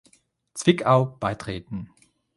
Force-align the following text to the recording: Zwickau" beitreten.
Zwickau" 0.55 1.05
beitreten. 1.19 1.91